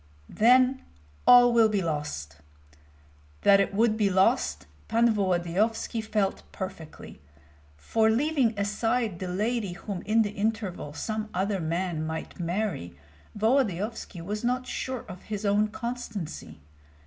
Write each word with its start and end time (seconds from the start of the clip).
Then 0.33 0.81
all 1.27 1.53
will 1.53 1.69
be 1.69 1.83
lost! 1.83 2.37
That 3.43 3.59
it 3.59 3.71
would 3.71 3.97
be 3.97 4.09
lost 4.09 4.65
Pan 4.87 5.13
Volodyovski 5.13 6.01
felt 6.03 6.41
perfectly; 6.51 7.21
for 7.77 8.09
leaving 8.09 8.57
aside 8.57 9.19
the 9.19 9.27
lady 9.27 9.73
whom 9.73 10.01
in 10.01 10.23
the 10.23 10.31
interval 10.31 10.93
some 10.93 11.29
other 11.35 11.59
man 11.59 12.03
might 12.03 12.39
marry, 12.39 12.97
Volodyovski 13.37 14.21
was 14.21 14.43
not 14.43 14.65
sure 14.65 15.05
of 15.07 15.21
his 15.21 15.45
own 15.45 15.67
constancy. 15.67 16.57